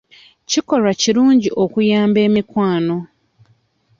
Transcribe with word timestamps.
Kikolwa 0.49 0.91
kirungi 1.01 1.49
okuyamba 1.63 2.19
emikwano. 2.27 2.97